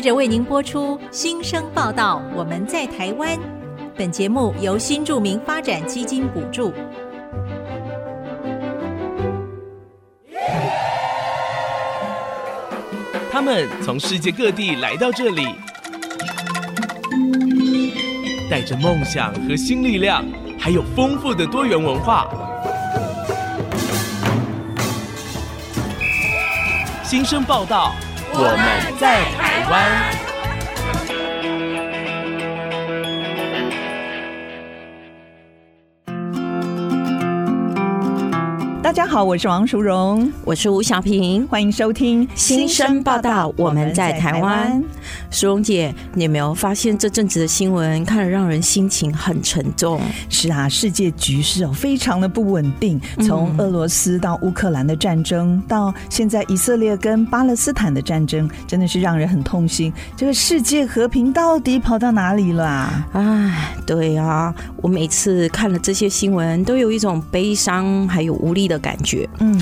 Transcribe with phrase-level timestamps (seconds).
[0.00, 2.22] 接着为您播出新生报道。
[2.34, 3.38] 我们在台湾。
[3.94, 6.72] 本节目由新住民发展基金补助。
[13.30, 15.48] 他们从世界各地来到这里，
[18.50, 20.24] 带着梦想和新力量，
[20.58, 22.26] 还有丰富的多元文化。
[27.04, 27.92] 新生报道，
[28.32, 29.74] 我们在台湾。
[38.82, 43.52] 大家好，我是王淑荣，我是吴小平，欢迎收听新生报道。
[43.56, 44.82] 我们在台湾，
[45.30, 50.00] 淑荣姐，你有没有发现这阵子的新闻看了让人心情很沉重？
[50.28, 59.92] 是啊，世界局势哦非常的不稳定，从俄罗斯到乌克兰的战争，到现在以色列跟巴勒斯坦的战争，真的是让人很痛心。
[60.16, 63.08] 这个世界和平到底跑到哪里了啊？
[63.12, 69.58] 哎，对啊，我每次看了这些新闻，都有一种悲伤还有无力的感觉，嗯，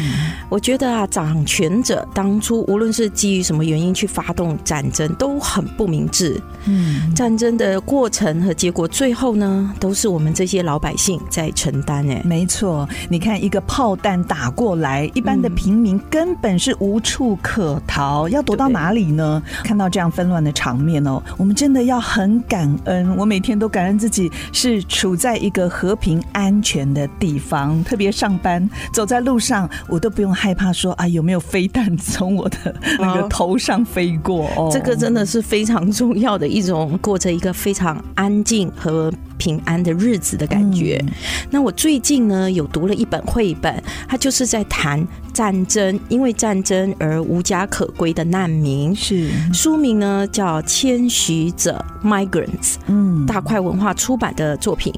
[0.48, 6.40] 我觉得啊，掌权者当初无论是基于什么原因去发动战争，都很不明智。
[6.66, 12.08] 嗯，战争的过程和结果，最后呢，都是我们这些老百姓在承担。
[12.08, 19.42] 哎，没错，你看一个炮弹打过来，一般的平民根本是无处可逃，要躲到哪里呢？
[19.64, 23.16] 看到这样纷乱的场面哦，我们真的要很感恩。
[23.16, 29.08] 我每天都感恩自己是处在一个和平安全的地方，特别上班走。
[29.08, 34.50] 在路上，我都不用害怕说啊，有没有飞弹从我的那个头上飞过？
[34.54, 41.02] 哦，这个真的是非常重要的一种，过着一个非常安静和平安的日子的感觉。
[41.06, 41.12] 嗯。
[41.50, 48.94] 那我最近呢，有读了一本绘本，它就是在谈战争，因为战争而无家可归的难民。
[48.94, 52.74] 是书名呢叫《迁徙者》（Migrants）。
[52.86, 54.92] 嗯，大块文化出版的作品。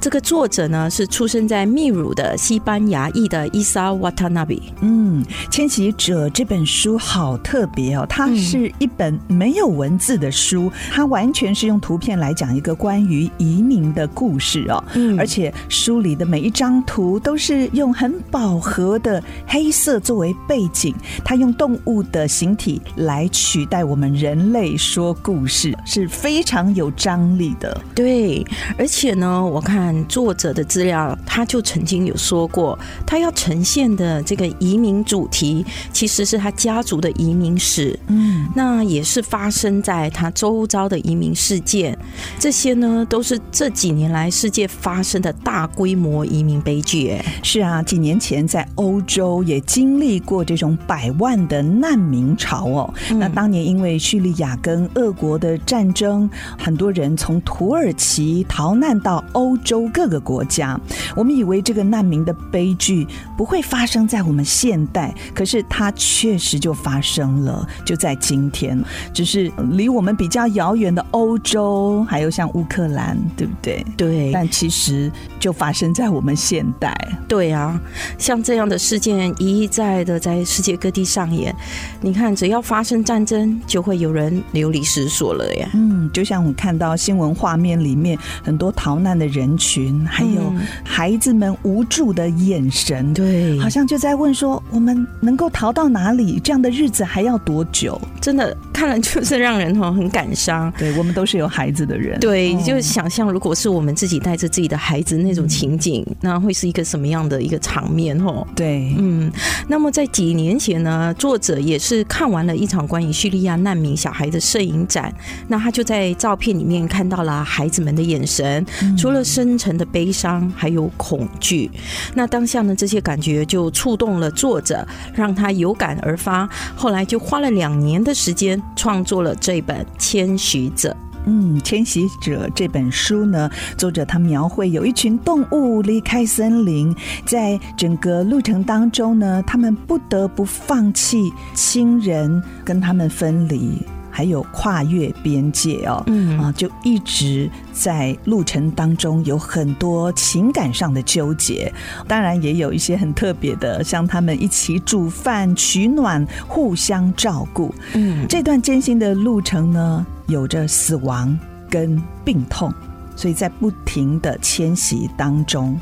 [0.00, 4.72] 这个作者呢是出生在秘鲁的西班牙裔的伊莎瓦塔纳比。
[4.80, 14.82] 嗯，《迁徙者》这本书好特别哦，它是一本没有文字的书，它完全是用图片来讲一个关于移民的故事哦。
[14.94, 20.92] 嗯，而且书里的每一张图都是用很饱和的黑色作为背景，
[21.24, 27.80] 它用动物的形体来取代我们人类说故事，是非常有张力的。
[27.94, 28.44] 对，
[28.76, 29.60] 而且呢，我。
[29.60, 35.62] 我看作者的资料，他就曾经有说过，他要呈现的这个移民主题，
[35.92, 37.98] 其实是他家族的移民史。
[38.06, 41.94] 嗯，那也是发生在他周遭的移民事件。
[42.38, 47.10] 这些呢，都是这几年来世界发生的大规模移民悲剧。
[47.10, 52.94] 哎，是啊，几年前在欧洲也经历过这种百万的难民潮哦。
[53.16, 59.50] 那当年因为叙利亚跟俄国的战争，很多人从土耳其逃难到欧。
[59.50, 60.80] 欧洲各个国家，
[61.16, 63.04] 我们以为这个难民的悲剧
[63.36, 68.80] 不会发生在我们现代，可是它确实就发生了，就在今天。
[69.12, 73.84] 只是离我们比较遥远的欧洲，还有像乌克兰，对不对？
[73.96, 74.30] 对。
[74.32, 76.96] 但其实就发生在我们现代。
[77.28, 77.80] 对啊，
[78.18, 81.54] 像这样的事件一再的在世界各地上演。
[82.00, 85.68] 你看，只要发生战争，就会有人流离失所了呀。
[85.74, 89.50] 嗯，就像我看到新闻画面里面很多逃难的人。
[89.60, 96.40] 群，还有孩子们无助的眼神，对，好像就在问说：我们能够逃到哪里？
[96.40, 98.00] 这样的日子还要多久？
[98.22, 100.72] 真的看了就是让人很感伤。
[100.78, 108.18] 对，我们都是有孩子的人，对，就想象如果是我们自己带着自己的孩子那种情景，那会是一个什么样的一个场面？
[108.20, 109.32] 哦，对，嗯。
[109.68, 115.14] 那么在几年前呢，作者也是看完了一场关于叙利亚难民小孩的摄影展，
[115.48, 118.66] 那他就在照片里面看到了孩子们的眼神，
[118.98, 119.24] 除了。
[119.30, 121.70] 深沉的悲伤，还有恐惧。
[122.14, 124.84] 那当下呢，这些感觉就触动了作者，
[125.14, 126.48] 让他有感而发。
[126.74, 130.96] 后来就花了两年的时间，创作了这本《迁徙者》。
[131.26, 136.94] 嗯，《迁徙者》这本书呢，作者他描绘有一群动物离开森林，
[137.26, 143.78] 在整个路程当中呢，他们不得不放弃亲人，跟他们分离。
[144.20, 146.38] 还有跨越边界哦，嗯。
[146.38, 151.72] 啊，就一直在路程当中有很多情感上的纠结，
[152.06, 157.74] 当然也有一些很特别的，像他们一起煮饭取暖，互相照顾。
[157.94, 161.38] 嗯，这段艰辛的路程呢，有着死亡
[161.70, 162.70] 跟病痛，
[163.16, 165.80] 所以在不停的迁徙当中，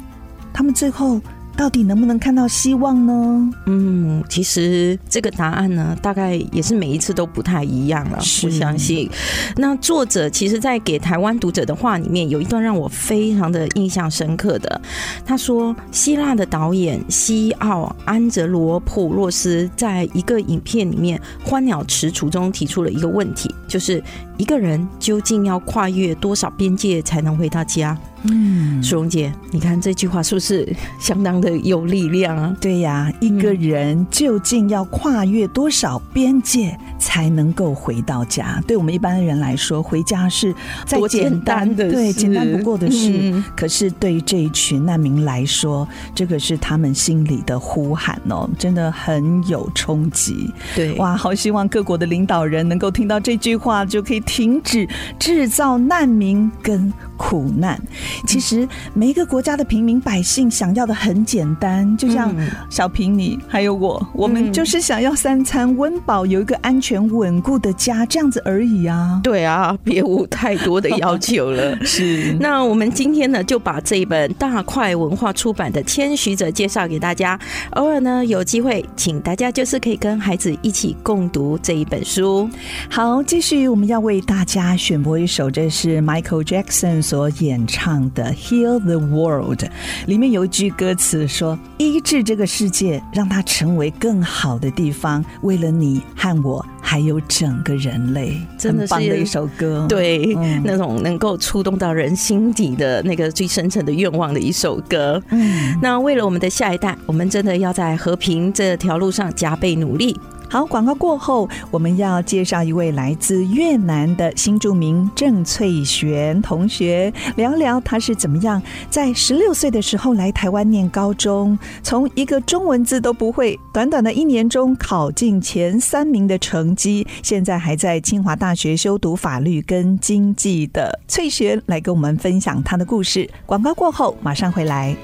[0.52, 1.20] 他们最后
[1.58, 3.50] 到底能不能看到希望呢？
[3.66, 8.18] 嗯，其实这个答案呢，大概也是每一次都不太一样了。
[8.44, 9.10] 我相信，
[9.56, 14.80] 那作者其实在给台湾读者的话里面，有一段让我非常的印象深刻的。
[15.26, 24.00] 他说，希腊的导演西奥安哲罗普洛斯在一个影片里面《欢鸟迟躕》中提出了一个问题，就是
[24.36, 27.98] 一个人究竟要跨越多少边界才能回到家？
[28.24, 30.68] 嗯，苏荣姐，你看这句话是不是
[31.00, 32.56] 相当的有力量啊？
[32.60, 38.62] 对呀，一个人究竟要跨越多少边界才能够回到家？
[38.66, 40.54] 对我们一般的人来说，回家是
[40.84, 43.12] 再简单的，对，简单不过的事。
[43.14, 50.52] 嗯、可是对于这一群难民来说，这个是他们心里的呼喊哦，真的很有冲击。
[50.74, 57.78] 对，哇，好希望各国的领导人能够听到这句话，就可以停止制造难民跟苦难。
[58.26, 62.34] 其实每一个国家的平民百姓想要的很简单，就像
[62.70, 69.20] 小平你还有我，我们就是想要三餐温饱，有一个安全稳固的家，这样子而已啊。
[69.22, 71.76] 对啊，别无太多的要求了。
[71.84, 72.34] 是。
[72.40, 77.38] 那我们今天呢，就把这一本大块文化出版的《谦虚者》介绍给大家。
[77.70, 82.48] 偶尔呢，有机会，请大家就是可以跟孩子一起共读这一本书。
[82.88, 89.62] 好，继续我们要为大家选播一首，这是 Michael Jackson 所演唱的《Heal the World》
[90.04, 105.22] 里面有一句歌词说：“医治这个世界，让它成为更好的地方，为了你和我，还有整个人类。”真的是棒的一首歌，对，嗯、那种能够触动到人心底的那个最深层的愿望的一首歌。
[105.30, 110.14] 嗯，那为了我们的下一代，我们真的要在和平这条路上加倍努力。
[110.50, 133.28] 好，广告过后，我们要介绍一位来自越南的新著名郑翠璇同学，聊聊他是怎么样在十六岁的时候来台湾念高中，从一个中文字都不会，短短的一年中考进前三名的成绩，现在还在清华大学修读法律跟经济的翠璇来跟我们分享他的故事。
[133.44, 134.96] 广告过后马上回来。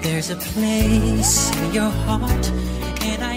[0.00, 2.52] There's a place in your heart,
[3.00, 3.27] and I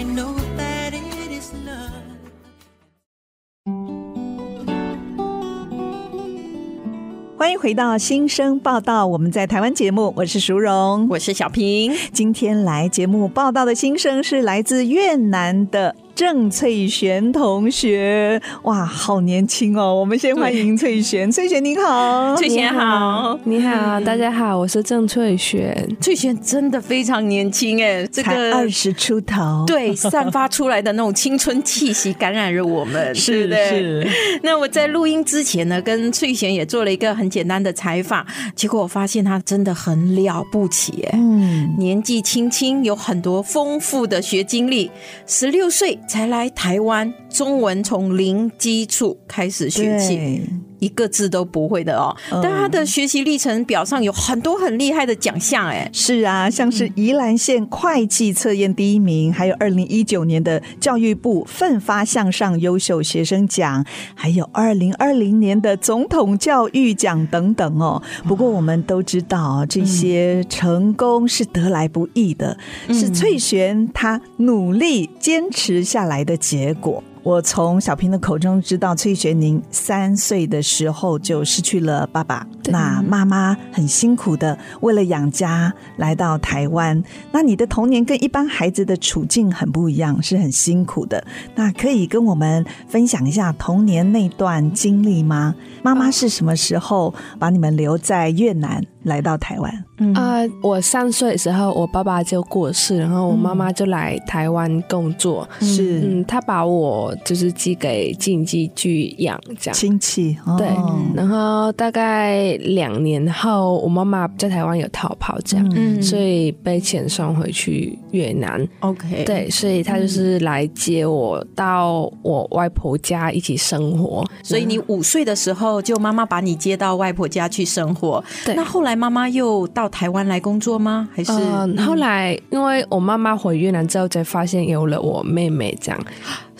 [7.42, 11.92] 欢迎回到新生报道，我们在台湾节目，我是淑荣，我是小平。
[12.12, 15.96] 今天来节目报道的新生是来自越南的。
[16.14, 19.94] 郑翠璇同学，哇，好年轻哦！
[19.94, 21.30] 我们先欢迎翠璇。
[21.32, 25.96] 翠璇你好，翠璇好，你好，大家好，我是郑翠璇。
[26.00, 33.56] 翠璇真的非常年轻哎，这个才二十出头，对，散发出来的那种青春气息感染了我们， 是的。
[33.70, 34.06] 是。
[34.42, 38.24] 那我在录音之前呢，跟翠璇也做了一个很简单的采访，
[38.54, 44.90] 结果我发现她真的很了不起哎，嗯，年纪轻轻有很多丰富的学经历，
[45.26, 45.98] 十六岁。
[46.08, 50.42] 才来台湾，中文从零基础开始学起。
[50.82, 63.86] 一个字都不会的哦，但他的学习历程表上有很多很厉害的奖项，哎，是啊，像是宜兰县会计测验第一名，还有二零一九年的教育部奋发向上优秀学生奖，
[64.16, 68.02] 还有二零二零年的总统教育奖等等哦。
[68.26, 72.58] 不过我们都知道，这些成功是得来不易的，
[72.88, 77.04] 是翠璇她努力坚持下来的结果。
[77.24, 87.00] 我从小平的口中知道，崔学宁三岁的时候就失去了爸爸，那妈妈很辛苦的为了养家来到台湾。
[87.30, 91.24] 那你的童年跟一般孩子的处境很不一样，是很辛苦的。
[91.54, 95.54] 那可以跟我们分享一下童年那段经历吗？
[95.82, 98.84] 妈妈是什么时候把你们留在越南？
[99.04, 100.12] 来到台湾，嗯。
[100.14, 109.74] 啊、呃，我三岁的时候，我爸爸就过世，然后我妈妈就来台湾工作，是，嗯，他把我就是寄给经济剧养，这样。
[109.74, 110.68] 亲戚，哦、对，
[111.14, 128.91] 然后大概两年后，我妈妈在台湾有逃跑，这样，嗯，所以被遣送回去越南，OK，对，所以他就是来接我到我外婆家一起生活，所以你五岁的时候，就妈妈把你接到外婆家去生活，对，那后来。
[128.94, 131.08] 妈妈又到台湾来工作吗？
[131.14, 136.00] 还是、嗯、后来，因为我妈妈回越南之后，才发现有了我妹妹，这样。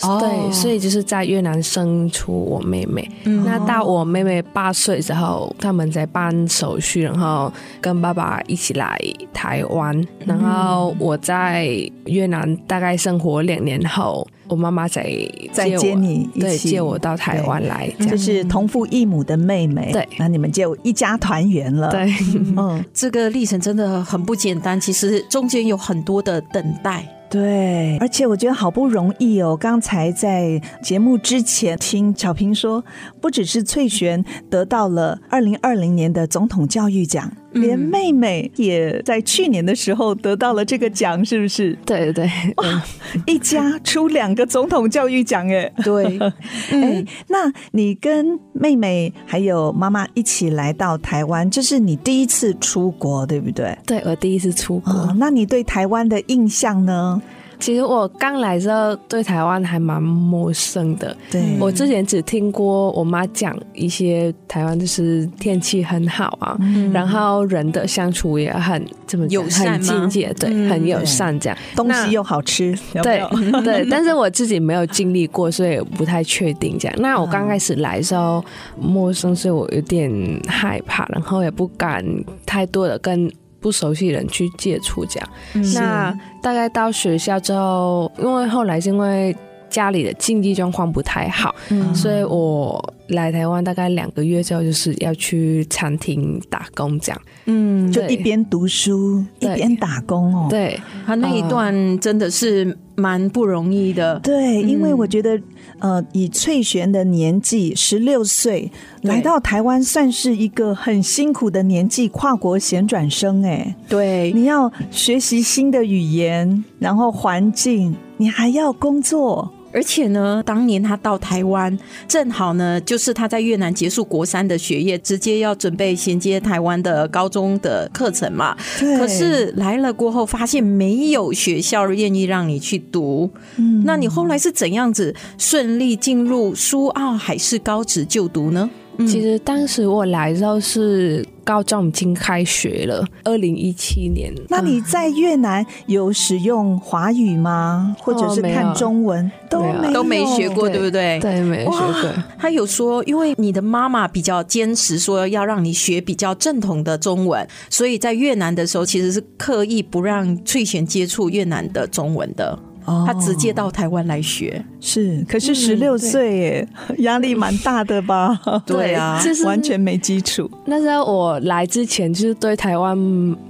[0.01, 0.19] Oh.
[0.19, 3.09] 对，所以就是在越南生出我妹妹。
[3.25, 8.99] 嗯、那到我妹妹八岁之后，他们在办手续，然后跟爸爸一起来
[9.33, 10.05] 台湾。
[10.25, 11.69] 然后我在
[12.07, 14.27] 越南大概生活两年后。
[14.53, 15.11] 我妈妈在
[15.53, 19.91] 在接你一起，对，接我到台湾来，这就是同父异母的妹妹。
[19.93, 21.91] 对，那你们就一家团圆了。
[21.91, 22.13] 对，
[22.57, 27.05] 嗯， 这个历程真的很不简单，其实中间有很多的等待。
[27.31, 29.57] 对，而且我觉得好不容易哦。
[29.57, 32.85] 刚才在节目之前听巧萍说，
[33.23, 41.77] 不只是翠璇得到了二零二零年的总统教育奖，嗯、连妹妹也在去年的时候得到了这个奖，是不是？
[41.85, 42.83] 对对对，哇，
[43.27, 46.19] 一家出两个总统教育奖，哎，对。
[46.19, 46.33] 哎、
[46.73, 53.77] 嗯，那你跟妹妹还有妈妈一起来到台湾，这是你第一次出国，对不对？
[53.87, 54.93] 对，我第一次出国。
[54.93, 57.21] 哦、那你对台湾的印象呢？
[57.63, 61.17] 其实我刚来的时候对台湾还蛮陌生的。
[61.31, 73.23] 对，我之前只听过我妈讲一些台湾就是天气很好啊，嗯、然后人的相处也很这么友善，很亲切，对，嗯、很友善这样，东西又好吃，对
[73.63, 73.87] 对。
[73.89, 76.97] 但是我自己没有经历过，所以不太确定这样。
[76.99, 78.45] 那我刚开始来的时候
[78.77, 80.11] 陌生，所以我有点
[80.49, 82.05] 害怕，然后也不敢
[82.45, 83.33] 太多的跟。
[83.63, 89.35] 不熟悉的人去接触这样，嗯、那大概到学校之后，因为后来是因为
[89.73, 97.21] 家里的经济状况不太好，嗯、所以我来台湾大概两个月之后，就是要去餐厅打工这样。
[97.47, 100.47] 嗯，就一边读书一边打工哦。
[100.51, 104.21] 对，他那一段真的是蛮不容易的。
[104.21, 105.41] 对，因为我觉得。
[105.79, 113.45] 呃，以翠璇的年纪，十六岁来到台湾，算是一个很辛苦的年纪，跨国衔转生。
[113.45, 119.51] 哎，对，你要学习新的语言，然后环境，你还要工作。
[119.73, 121.77] 而且呢，当年他到台湾，
[122.07, 128.57] 正好呢，就是他在越南结束国三的学业，直接要准备衔接台湾的高中的课程嘛。
[128.79, 128.99] 对。
[128.99, 133.31] 可是来了过后，发现没有学校愿意让你去读。
[133.57, 133.83] 嗯。
[133.85, 138.71] 那你后来是怎样子顺利进入苏澳海事高职就读呢？
[138.99, 144.33] 其实当时我来的时候是高中已经开学了，二零一七年。
[144.49, 147.97] 那你在越南有使用华语吗？
[148.01, 149.27] 或者是看中文？
[149.27, 151.19] 哦、都没有都没学过，对，对不对？
[151.21, 152.15] 对，没学过。
[152.39, 162.59] 他有说，因为你的妈妈比较坚持说要让你学比较正统的中文，所以在越南的时候其实是刻意不让翠璇接触越南的中文的。
[162.85, 168.41] 他直接到台湾来学，是，可是十六岁耶，压力蛮大的吧？
[168.67, 170.51] 对啊，就是完全没基础。
[170.67, 172.97] 那时候我来之前，就是对台湾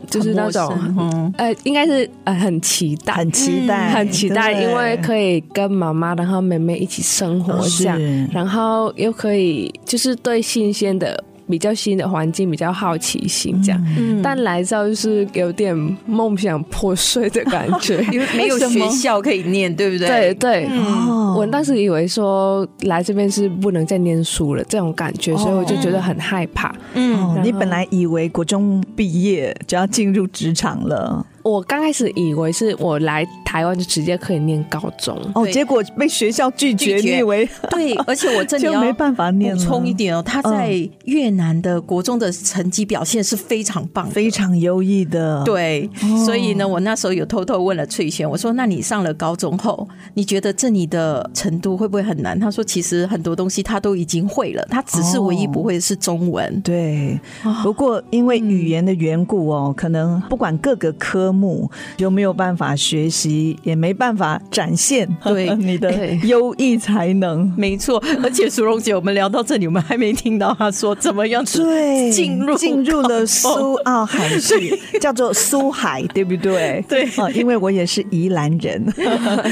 [0.09, 7.99] 就是那种，呃，应该是呃很期待，很期待，很期待，因为可以跟妈妈然后妹妹一起生活这样，
[8.33, 11.23] 然后又可以就是对新鲜的。
[11.52, 20.09] 比较新的环境，比较好奇心这样，嗯、但来之后就是有点梦想破碎的感觉， 因为没有学校可以念，对不对？
[20.09, 26.75] 对对，嗯、我当时以为说来这边是不能再念书了这种感觉，所以我就觉得很害怕。
[26.94, 31.26] 嗯，你本来以为国中毕业就要进入职场了。
[31.43, 36.97] 我刚开始以为是我来台湾就直接可以念高中哦，结果被学校拒绝。
[36.97, 45.43] 你以为对，而且我这里 要没办法念补充一点哦，他在越南的国中的成绩表现是非常棒，非常优异的。
[45.45, 45.91] 对，
[46.25, 57.19] 所以呢，我那时候有偷偷问了翠璇，我说：“那你上了高中后，你觉得这里的程度会不会很难？”他说：“其实很多东西他都已经会了，他只是唯一不会的是中文。”对，
[57.63, 61.32] 不过因为语言的缘故哦，可能不管各个科。
[61.33, 65.93] 目就没有办法学习，也没办法展现 对你的
[66.25, 67.53] 优异才能。
[67.57, 74.55] 没错，而且淑蓉姐，我们聊到这里，我们还没听到她说怎么样对进入进入了苏澳 海事，
[75.01, 76.85] 叫做苏海，对不对？
[76.89, 78.85] 对，因为我也是宜兰人，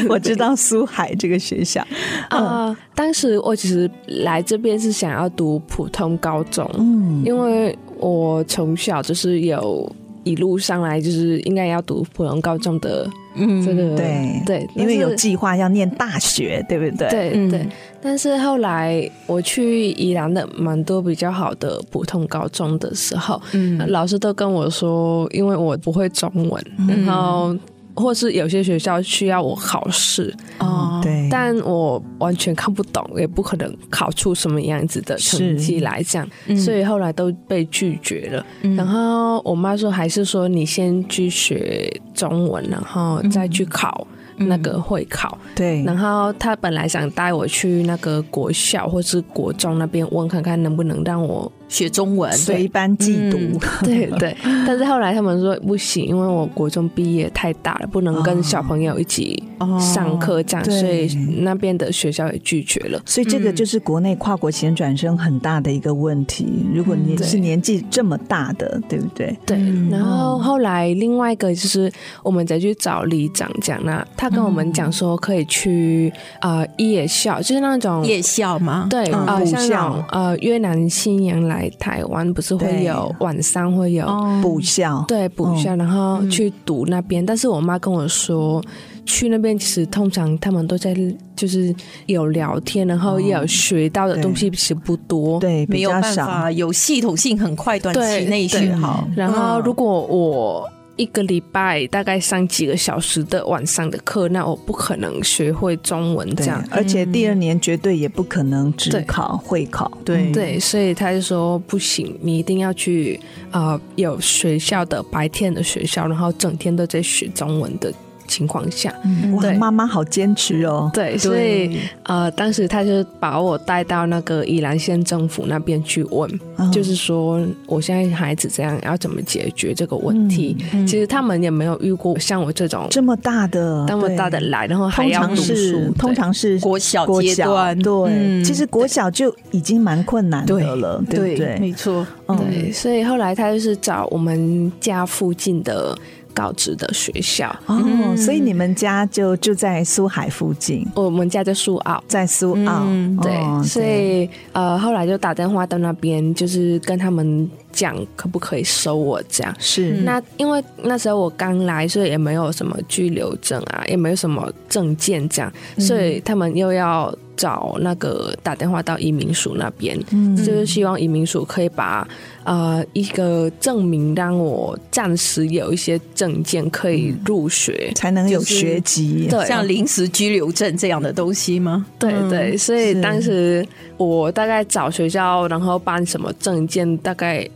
[0.08, 1.84] 我知道苏海这个学校。
[2.28, 9.90] 啊，当时我其实来这边是想要读普通高中，嗯，因为我从小就是有。
[10.24, 17.08] 一路上来就是应该要读普通高中的，嗯，这个对对，因为有计划要念大学，对不对？
[17.08, 17.66] 对、嗯、对。
[18.02, 27.56] 但是后来我去宜兰的蛮多比较好的普通高中的时候，嗯，老师都跟我说，因为我不会中文，嗯、然后。
[28.00, 30.34] 或是有些学校需要我考试。
[30.58, 38.46] 哦，对，但我完全看不懂，也不可能考出什么样子的成绩来讲，嗯、所以后来都被拒绝了。
[38.62, 44.06] 嗯、然后我妈说，还是说你先去学中文，然后再去考。
[44.10, 44.16] 嗯
[44.48, 53.38] 那个会考，对，然后他本来想带我去那个国校或是国中那边问看看能不能让我学中文，随班寄读，
[53.82, 54.36] 对对。
[54.66, 59.40] 但是后来他们说不行，因为我国中毕业太大了，不能跟小朋友一起
[59.80, 61.06] 上课这样，所以
[61.38, 63.00] 那边的学校也拒绝了。
[63.06, 66.66] 所以这个就是国内跨国前转生很大的一个问题。
[66.74, 69.38] 如果你是年纪这么大的，对不对？
[69.46, 69.56] 对。
[69.88, 71.90] 然后后来另外一个就是
[72.24, 78.88] 我们再去找里长讲，那他跟我们讲说可以去呃夜校，就是那种夜校吗？
[78.90, 81.59] 对啊，像那种呃越南新娘来。
[81.60, 84.06] 来台湾不是会有晚上会有
[84.42, 87.24] 补校，对补校，然后去读那边。
[87.24, 88.62] 但是我妈跟我说，
[89.04, 90.96] 去那边其实通常他们都在
[91.36, 91.74] 就是
[92.06, 99.06] 有聊天，然后也有学到的东西其实不多，对，没有办法有系统性很快短期内学好。
[99.14, 100.68] 然后如果我。
[100.96, 113.18] 一个礼拜大概上几个小时的晚上的课，那我不可能学会中文这样，而且第二年绝对也不可能只考会考，对对，所以他就说不行，你一定要去
[113.50, 117.92] 呃有学校的白天的学校，然后整天都在学中文的。
[118.30, 120.88] 情况下，嗯、哇，妈妈好坚持哦。
[120.94, 130.56] 对，所以呃，当时他就把我带到那个宜兰县政府那边去问，嗯、就是说我现在孩子这样要怎么解决这个问题？
[130.72, 137.76] 嗯嗯、其实他们也没有遇过像我这种这么大的、这么大的来，然后还要读书，通常是国小阶段。
[137.80, 141.46] 对，嗯、其实国小就已经蛮困难的了，对，对不对？
[141.46, 142.06] 对没错。
[142.28, 145.98] 对，所以后来他就是找我们家附近的。
[146.40, 147.76] 高职的学校哦，
[148.16, 150.86] 所以你们家就住在苏海附近？
[150.94, 152.86] 我们家在苏澳，在苏澳。
[153.20, 159.54] 对，所以呃，后来就打电话到那边，就是跟他们讲可不可以收我这样。
[159.58, 167.14] 是，那因为那时候我刚来，所以也没有什么居留证啊，也没有什么证件这样，所以他们又要。
[167.40, 172.06] 找那个打电话到移民署那边，嗯、就是希望移民署可以把
[172.44, 181.86] 呃一个证明，让我暂时有一些证件可以入学，嗯、才能有学籍，对，像临时居留证这样的东西吗？
[181.98, 183.66] 对对，所以当时
[183.96, 187.48] 我大概找学校，然后办什么证件，大概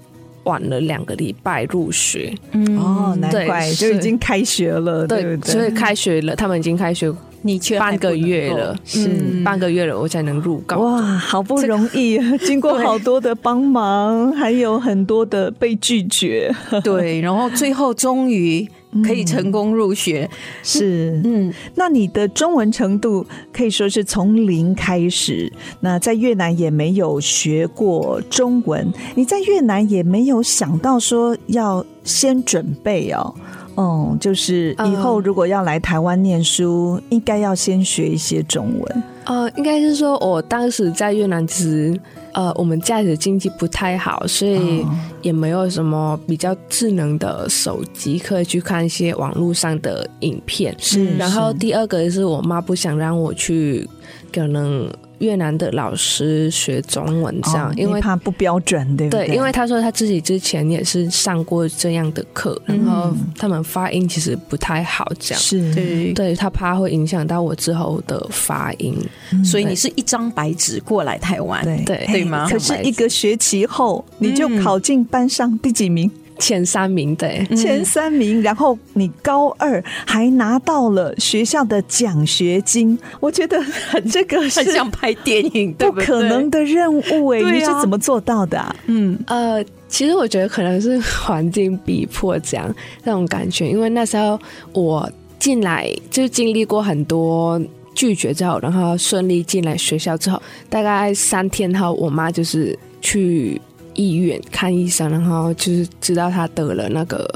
[0.44, 2.34] 晚了两个礼拜入学。
[2.52, 7.12] 嗯，哦，难怪就已经开学了，对，对，对，所以开学了，他们已经开学。
[7.46, 10.80] 你半个月了，是半个月了，我才能入港。
[10.80, 16.50] 哇，好不容易，经过好多的帮忙，还有很多的被拒绝，
[16.82, 18.66] 对，然后最后终于
[19.04, 20.26] 可以成功入学。
[20.62, 25.52] 是，嗯，那你的中文程度可以说是从零开始。
[25.80, 33.34] 那在越南也没有学过中文，你在越南也没有想到说要先准备哦。
[33.76, 39.02] 嗯，就是以后如果要来台湾念书，应该要先学一些中文。
[39.24, 41.98] 呃，应该是说，我当时在越南，其实
[42.32, 44.84] 呃，我们家里的经济不太好，所以
[45.22, 50.74] 也没有什么比较智能的手机可以去看一些网络上的影片。
[50.78, 53.88] 是，然后第二个是我妈不想让我去，
[54.32, 54.90] 可能。
[55.18, 59.26] 越南的老师学中文这样，因为怕不标准，对不对？
[59.26, 65.40] 对，因为他说他自己之前也是上过这样的课，然后他们发音其实不太好，这样。
[65.42, 65.74] 是。
[65.74, 68.96] 对，对他怕会影响到我之后的发音，
[69.44, 71.82] 所以你是一张白纸过来台湾，对。
[71.84, 72.06] 对。
[72.06, 72.48] 对吗？
[72.48, 76.10] 可是一个学期后，你就考进班上第几名？
[76.38, 78.42] 前三名，对，前三名。
[78.42, 88.74] 然后你高二还拿到了学校的奖学金，我觉得很这个是很像拍电影，不可能的任务哎，你是怎么做到的啊？
[88.86, 94.38] 嗯呃，其实我觉得可能是环境逼迫这样那种感觉，因为那时候
[94.72, 97.60] 我进来就经历过很多
[97.94, 103.60] 拒绝之后，然后顺利进来学校之后，大概三天后，我妈就是去。
[103.94, 107.28] 医院看医生，然后就是知道他得了那个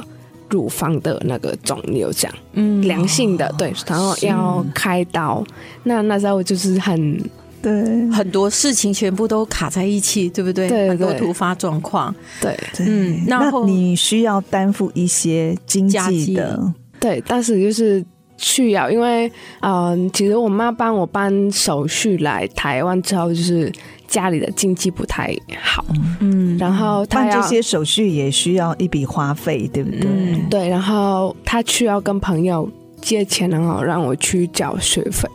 [0.51, 5.44] 乳房的那个肿瘤，这样，嗯，良性的，对，然后要开刀。
[5.85, 7.18] 那那时候就是很，
[7.61, 7.73] 对，
[8.11, 10.88] 很多事情全部都卡在一起，对不对？
[10.88, 12.87] 很多突发状况，对，对。
[12.88, 18.05] 嗯，那你需要担负一些经济的，对，但是就是
[18.38, 23.70] 需要，因为嗯、呃，其实我妈帮我办手续来台湾之后，就是。
[24.09, 25.85] 家里的经济不太好，
[26.20, 30.01] 嗯，然后他办这些手续也需要一笔花费，对不对？
[30.03, 32.66] 嗯，对，然后他需要跟朋友
[33.03, 35.29] 借钱，然后让我去缴学费。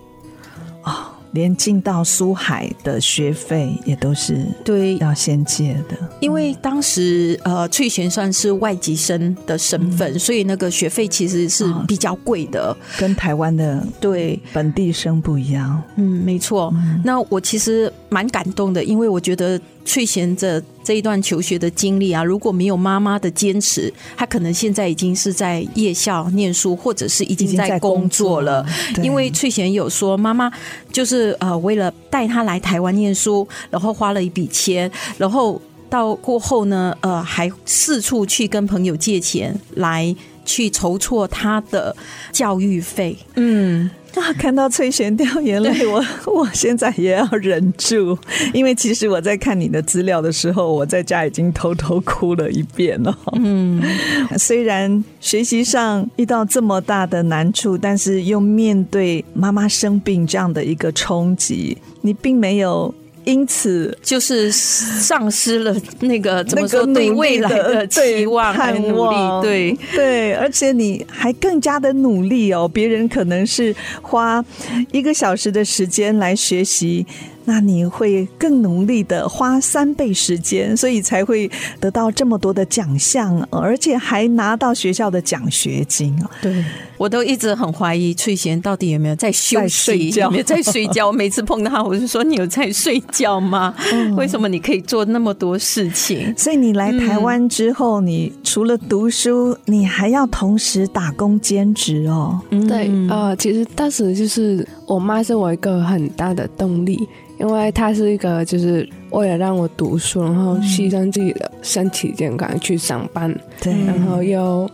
[1.34, 4.98] 连进到苏海的学费也都是对。
[4.98, 14.39] 要先借的，因为当时呃翠璇算是外籍生的身份，嗯、所以那个学费其实是比较贵的，哦、跟台湾的对。
[14.54, 15.82] 本地生不一样。
[15.96, 16.72] 嗯，没错。
[16.76, 28.65] 嗯、那我其实蛮感动的，因为我觉得翠贤这这一段求学的经历啊，如果没有妈妈的坚持，他可能现在已经是在夜校念书，或者是已经在工作了。
[28.96, 30.52] 作因为翠贤有说，妈妈
[30.91, 40.15] 就是呃为了带他来台湾念书，然后花了一笔钱，然后到过后呢，呃还四处去跟朋友借钱来
[40.46, 41.96] 去筹措他的
[42.32, 43.17] 教育费。
[43.36, 43.89] 嗯。
[44.21, 44.34] 啊！
[44.34, 48.17] 看到翠璇掉眼泪，我 我现在也要忍住，
[48.54, 53.17] 因为其实我在看你的资料的时候，我在家已经偷偷哭了一遍了。
[53.34, 53.82] 嗯，
[54.38, 62.93] 虽然学习上遇到这么大的难处，但是又面对妈妈生病这样的一个冲击，你并没有。
[63.25, 72.67] 因此，就是丧失了那个怎么说对未来的期望、和努力，对对，而且你还更加的努力哦。
[72.67, 74.43] 别人可能是花
[74.91, 77.05] 一个小时的时间来学习。
[77.45, 86.31] 那你会更努力的花三倍时间，所以才会得到这么多的奖项，而且还拿到学校的奖学金啊！
[86.41, 86.63] 对，
[87.03, 91.07] 我都一直很怀疑翠贤到底有没有在休息，有没有在睡觉。
[91.07, 93.75] 我 每次碰到他，我就说：“你有在睡觉吗？
[94.15, 102.39] 为什么你可以做那么多事情？”所以你来台湾之后，你除了读书，你还要同时打工兼职哦。
[102.69, 107.05] 对，呃，其实当时就是我妈是我一个很大的动力。
[107.39, 114.69] 因为他是一个，就是为了让我读书，然后牺牲自己的身体健康去上班，对，然后又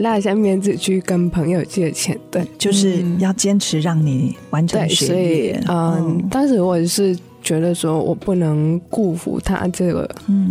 [0.00, 5.08] 拉下面子去跟朋友借钱，对，就是要坚持让你完成学业。
[5.08, 10.08] 所以，嗯，哦、当时我是觉得说我不能辜负他这个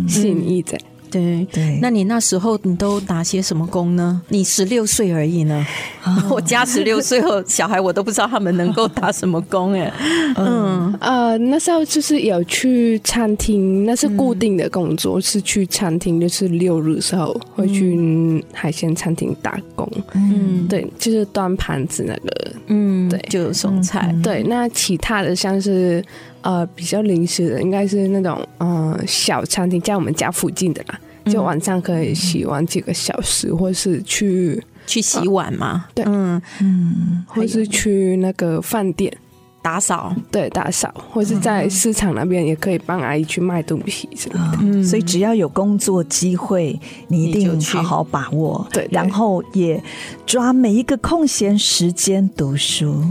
[0.08, 0.78] 心意在。
[1.10, 1.46] 对。
[1.52, 4.22] 对，那你那时候你都打些什么工呢？
[4.28, 5.66] 你十六岁而已呢，
[6.30, 9.92] 我家十六岁后小孩我都不知道他们能够打什么工哎。
[10.36, 10.96] 嗯。
[11.00, 19.90] 呃，那时候就是有去餐厅，那是固定的工作，嗯、是去餐厅，就是六日时候会去海鲜餐厅打工。
[20.14, 24.08] 嗯，对，就是端盘子那个，嗯，对，就送菜。
[24.10, 26.02] 嗯、对，那其他的像是。
[26.42, 30.98] 呃，比较临时的，应该是那种嗯、呃、小餐厅，在我们家附近的啦，
[31.30, 39.14] 就晚上可以洗碗几个小时，嗯、或是去去洗碗嘛，对，嗯嗯，或是去那个饭店
[39.62, 44.58] 打扫，对，打扫，或是在市场那边也可以帮阿姨去卖东西什么的。
[44.62, 49.82] 嗯，所以只要有工作机会，你一定好好把握，对，然后也
[50.24, 53.04] 抓每一个空闲时间读书。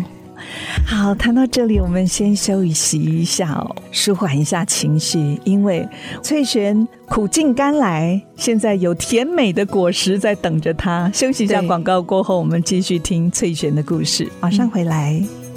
[0.87, 5.39] 好，谈到这里，我们先休息一下哦，舒缓一下情绪。
[5.43, 5.87] 因为
[6.23, 11.11] 翠璇苦尽甘来，现在有甜美的果实在等着她。
[11.13, 14.27] 休息一下广告过后，我们继续听翠璇的故事。
[14.39, 15.21] 马上回来。
[15.21, 15.48] 欢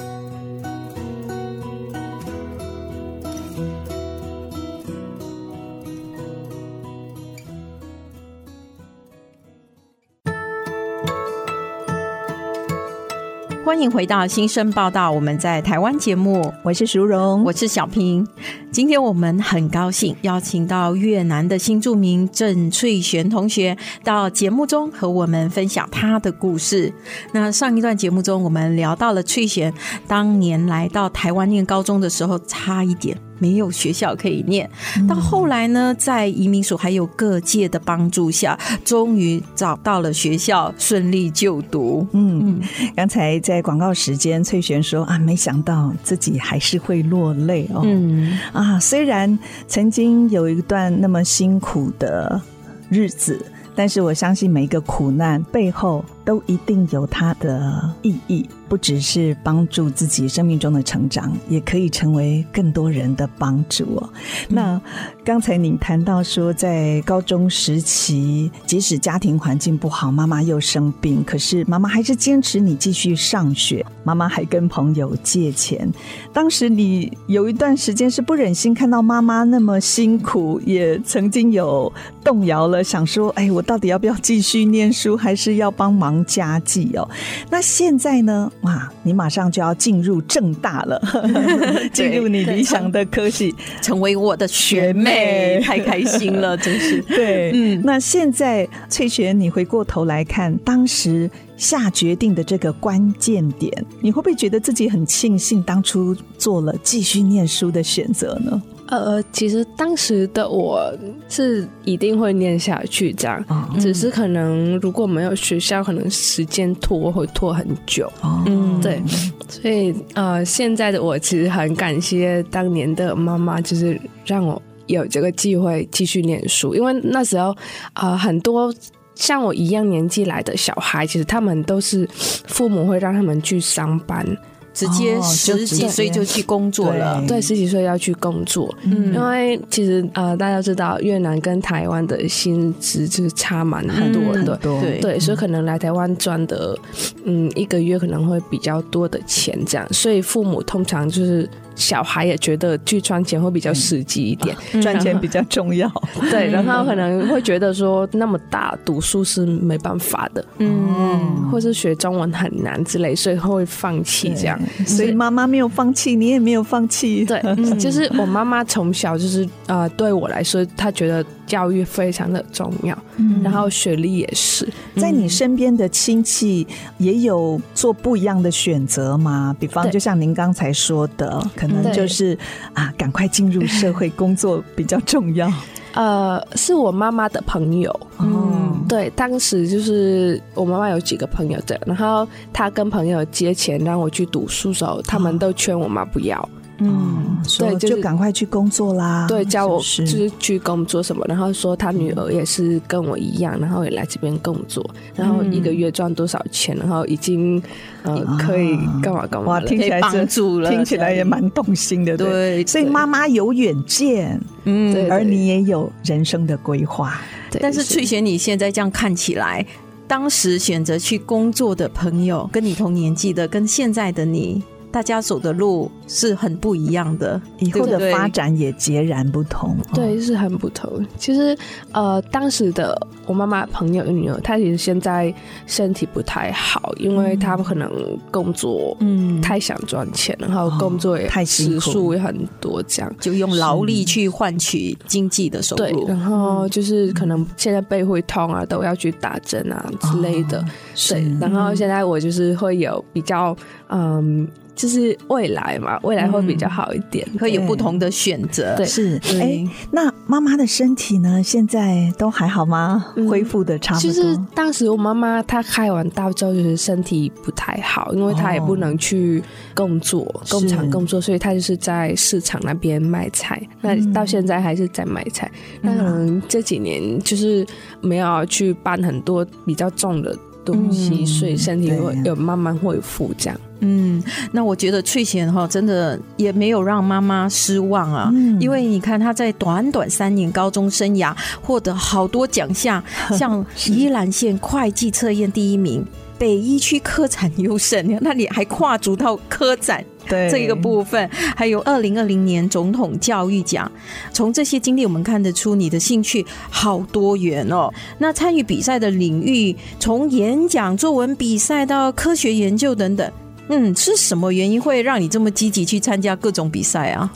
[13.83, 18.27] 迎回到新生报道，我们在台湾节目，我是淑荣，我是小平。
[18.71, 26.93] 今天我们很高兴邀请到越南的新著名郑翠璇同学到节目中和我们分享她的故事。
[27.33, 29.73] 那上一段节目中，我们聊到了翠璇
[30.07, 33.17] 当年来到台湾念高中的时候，差一点。
[33.43, 34.71] 没有学校可以念，
[35.09, 42.07] 到后来呢，在移民署还有各界的帮助下，终于找到了学校，顺利就读。
[42.13, 42.61] 嗯，
[42.95, 47.83] 刚才在广告时间，翠璇说啊，没想到自己还是会落泪哦。
[47.85, 52.41] 嗯啊，虽然曾经有一段那么辛苦的
[52.89, 53.45] 日子。
[53.75, 64.09] 但是我相信每一个苦难背后都一定有它的意义，不只是帮助自己生命中的成长，也可以成为更多人的帮助哦。
[64.49, 64.81] 那
[65.25, 75.91] 刚才你谈到说，在高中时期，即使家庭环境不好，妈妈又生病，可是妈妈还是坚持你继续上学，妈妈还跟朋友借钱。
[76.33, 87.09] 当时你有一段时间是不忍心看到妈妈那么辛苦，也曾经有动摇了，想说：“哎，我。”到底要不要继续念书，还是要帮忙家计哦？
[87.51, 88.51] 那现在呢？
[88.63, 91.01] 哇，你马上就要进入正大了，
[91.93, 97.01] 进入你理想的科系，成为我的学妹，太开心了， 真是。
[97.03, 97.81] 对，嗯。
[97.85, 108.63] 那现在翠璇，你回过头来看当时下决定的这个关键点，你会不会觉得自己很庆幸当初做了继续念书的选择呢？
[108.99, 110.93] 呃，其实当时的我
[111.29, 118.07] 是一定会念下去，这样，哦、只是可能如果没有学校，可能时间拖会拖很久。
[118.21, 119.03] 哦、嗯，对，
[119.49, 124.61] 所以呃，现在的我其实很感谢当年的妈妈，就是让我。
[124.89, 127.51] 有这个机会继续念书，因为那时候
[127.95, 128.75] 啊、呃，很多
[129.15, 134.27] 像我一样年纪来的小孩，其实他们都是父母会让他们去上班。
[134.75, 146.77] 直接十几岁就去工作了，对，十几岁要去工作，嗯，因为其实呃，大家知道越南跟台湾的薪资就是差蛮很多的，嗯、对，对，所以可能来台湾赚的，
[147.25, 151.49] 嗯，一个月可能会比较多的钱，这样，所以父母通常就是。
[151.75, 155.91] 小孩也觉得去赚钱会比较实际一点，赚钱比较重要。
[156.31, 164.59] 对，然后可能会觉得说那么大读书是没办法的，嗯，或是学中文很难之类，所以会放弃这样。
[164.87, 167.25] 所以妈妈没有放弃，你也没有放弃。
[167.25, 167.41] 对，
[167.79, 174.69] 就是我妈妈从小就是呃，对我来说，她觉得教育非常的重要，嗯然后学历也是。
[174.97, 176.67] 在你身边的亲戚
[176.99, 179.55] 也有做不一样的选择吗？
[179.59, 181.43] 比方，就像您刚才说的。
[181.57, 182.39] 可能就是
[182.73, 185.53] 啊，赶快进入社会工作比较重要。
[185.95, 196.49] 呃，是我妈妈的朋友，嗯，对，当时就是我妈妈有几个朋友的，然后她跟朋友借钱让我去读书的时候，他们都劝我妈不要。
[196.85, 199.27] 嗯，对，就赶快去工作啦。
[199.29, 207.63] 对，叫我就是去工作什么，然后说他女儿也是跟我一样，然后也来这边工作，然后一个月赚多少钱，然后已经
[208.03, 209.53] 呃可以干嘛干嘛。
[209.53, 212.17] 哇，听起来帮助了，听起来也蛮动心的。
[212.17, 217.21] 对，所以妈妈有远见，嗯，而你也有人生的规划。
[217.61, 219.65] 但是翠贤，你现在这样看起来，
[220.07, 224.63] 当时选择去工作的朋友，跟你同年纪的，跟现在的你。
[224.93, 229.75] 大家走的路是很不一样的，以后的发展也截然不同。
[229.95, 231.05] 对，是很不同。
[231.17, 231.57] 其实，
[231.93, 232.95] 呃，当时的
[233.27, 235.35] 我妈妈朋友的女儿，她其实现在
[235.67, 237.91] 身体不太好，因为她可能
[238.31, 246.05] 工作，嗯，太想赚钱，然后工作也太时数也很多，这样就用劳力去换取经济的收入。
[246.05, 250.63] 对，然后就是可能现在背会痛啊，都要去打针啊之类的。
[251.09, 253.57] 对，然后现在我就是会有比较，
[253.89, 254.47] 嗯。
[254.75, 258.75] 就是未来嘛，未来会比较好一点，可以、有不同的选择。
[258.77, 259.17] 对，是。
[259.25, 261.43] 哎、欸，那妈妈的身体呢？
[261.43, 263.13] 现在都还好吗？
[263.17, 264.11] 嗯、恢复的差不多。
[264.11, 269.43] 其实当时我妈妈她开完刀之后，就是身体不太好，因为她也不能去
[269.75, 273.61] 工作，哦、工厂工作，所以她就是在市场那边卖菜。
[273.83, 275.51] 那到现在还是在卖菜。
[275.83, 277.67] 那可能这几年就是
[278.01, 283.61] 没有去搬很多比较重的东西，嗯、所以身体会有慢慢恢复这样。
[283.85, 293.03] 嗯，那我觉得翠贤哈真的也没有让妈妈失望啊，嗯、因为你看她在短短三年高中生涯获得好多奖项，
[293.37, 296.07] 像宜兰县会计测验第一名，
[296.39, 303.91] 北一区科展优胜， 那你还跨足到科展对这一个部分，还有二零二零年总统教育奖，
[304.33, 307.93] 从这些经历我们看得出你的兴趣好多元哦。
[308.19, 313.29] 那参与比赛的领域，从演讲、作文比赛到科学研究等等。
[313.69, 317.33] 嗯，是什么原因会让你这么积极去参加各种比赛啊？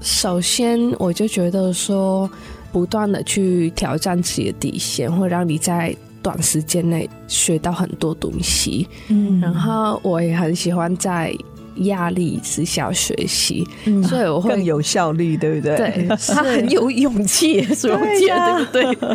[0.00, 2.30] 首先，我就觉得说，
[2.72, 8.88] 不断的去挑战自己的底线，会让你在短时间内学到很多东西。
[9.08, 11.34] 嗯，然后我也很喜欢在
[11.76, 15.76] 压力之下学习，嗯、所以我会更有效率，对不对？
[15.76, 19.06] 对，他 很有勇气，所以我觉得对不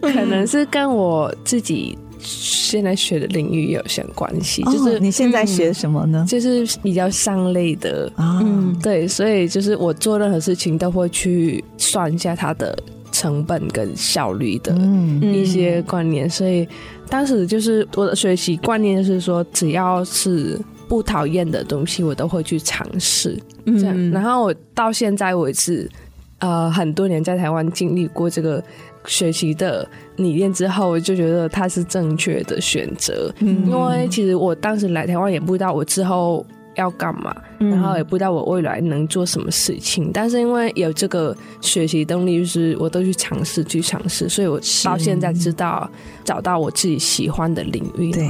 [0.00, 0.12] 对？
[0.12, 1.96] 可能是跟我自己。
[2.24, 6.24] 现在学的领域也有相关系，就是你现在学什么呢？
[6.28, 12.76] 就是比较上类的，嗯，对，所以就是我做任何事情都会去算一下它的
[13.10, 14.74] 成本跟效率的
[15.20, 16.66] 一些观念，所以
[17.08, 20.58] 当时就是我的学习观念就是说，只要是
[20.88, 24.10] 不讨厌的东西，我都会去尝试，这样。
[24.10, 25.90] 然后我到现在为止，
[26.38, 28.62] 呃，很多年在台湾经历过这个。
[29.06, 33.32] 学习的理念之后，我就觉得它是正确的选择。
[33.40, 40.10] 嗯，因为其实我当时来台湾也不知道我之后要干嘛，然后也不知道我未来能做什么事情。
[40.12, 45.88] 但是因为有这个学习动力，就是我都去尝试，去尝试，所以我到现在知道。
[46.24, 48.12] 找到我自己喜欢的领域。
[48.12, 48.28] 对，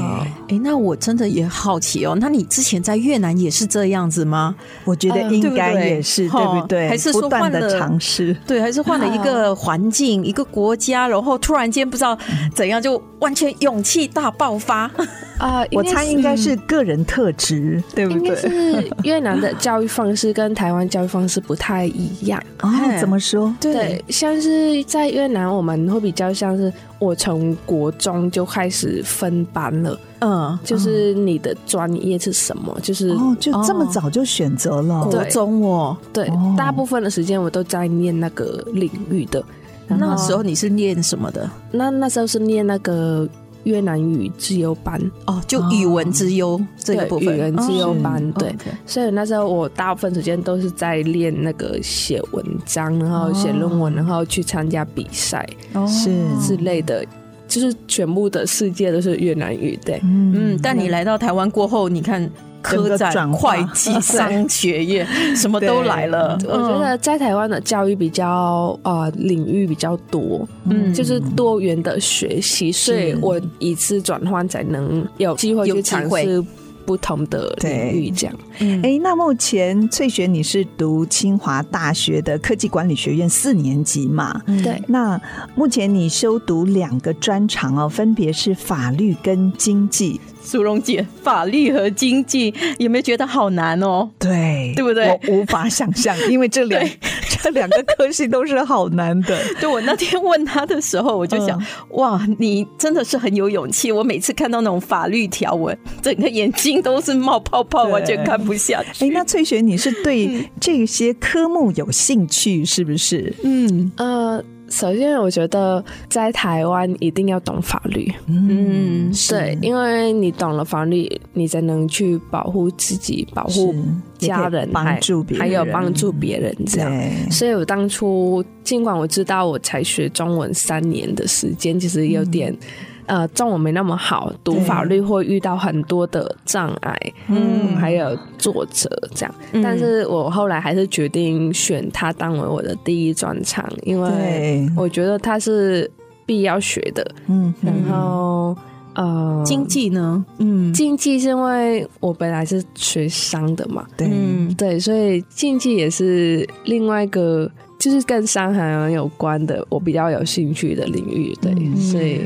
[0.49, 2.17] 哎，那我真的也好奇哦。
[2.19, 4.55] 那你之前在越南也是这样子吗？
[4.87, 6.89] 我觉得应该也是，对不对？
[6.89, 8.35] 还是说换了尝试？
[8.47, 12.17] 对，还是换了一个环境、一个国家，然后突然间不知道
[12.55, 14.91] 怎样就完全勇气大爆发
[15.39, 15.65] 啊！
[15.73, 18.37] 我猜应该是个人特质，对不对？
[18.37, 22.99] 是越南的教育方式跟台湾教育方式不太一样啊？
[23.01, 23.55] 怎么说？
[23.61, 26.73] 对，像是在越南，我们会比较像是。
[26.99, 32.79] 我从国中就开始分班了，嗯，就是你的专业是什么？
[32.81, 35.97] 就是哦，就这么早就选择了国中哦。
[36.13, 39.43] 对，大部分的时间我都在念那个领域的。
[39.89, 41.51] 那时候你是念什么的？
[41.73, 43.29] 那那时候是念那个
[43.65, 45.01] 越南语自由班。
[45.27, 48.23] 哦，就语文之优这个部分，语文自优班。
[48.31, 48.55] 哦、对，
[48.87, 55.49] 所以那时候我大部分时间都是在练那个写文章，然后写论文，然后去参加比赛，
[55.87, 57.05] 是之类的。
[57.49, 62.27] 就是全部的世界都是越南语，对，嗯，但你来到台湾过后，你看
[62.63, 66.39] 科展、会计、 商学院什么都来了。
[66.47, 76.43] 我觉得在台湾的教育比较呃领域比较多，嗯，就是多元的学习，所以我一次转换才能有机会去尝试。
[76.85, 78.37] 不同的领域，这样。
[78.59, 84.41] 哎、欸，那目前翠璇你是读清华大学的科技管理学院四年级嘛？
[84.63, 84.83] 对。
[84.89, 85.21] 那
[85.55, 90.21] 目前你修读两个专长哦，分别是法律跟经济。
[90.45, 94.11] 苏荣姐，法律和经济有没有觉得好难哦？
[94.19, 95.09] 对，对不对？
[95.29, 96.85] 我无法想象，因为这两
[97.41, 99.39] 这两个科系都是好难的。
[99.61, 103.93] 对，我那天问他的时候，我就想，嗯、哇，你真的是很有勇气。
[103.93, 109.05] 我每次看到那种法律条文，整个眼睛都是冒泡泡，完全看不下去。
[109.05, 113.33] 哎，那翠雪，你是对这些科目有兴趣，是不是？
[113.43, 114.45] 嗯呃。
[114.69, 118.11] 首先，我觉得在台湾一定要懂法律。
[118.27, 123.75] 嗯，对，因为你懂了法律，你才能去保护自己、保护
[124.17, 126.91] 家人，帮助别人，还有帮助别人这样。
[127.31, 132.57] 所以我当初尽管我知道我才学中文三年的时间，其实有点。
[133.07, 136.97] 呃，中文没那么好，读法律会遇到很多的障碍，
[137.29, 139.61] 嗯，还有作者这样，嗯。
[139.61, 145.91] 但是我后来还是决定选它当为我的第一专长，因为我觉得它是
[146.25, 147.05] 必要学的。
[147.27, 148.57] 嗯，然后
[148.95, 150.25] 呃，经济呢？
[150.39, 161.37] 嗯，经济是因为我本来是学商的嘛，对，嗯，对，所以经济也是另外一个就是跟商行有关的，我比较有兴趣的领域。
[161.43, 162.21] 对，嗯，所以。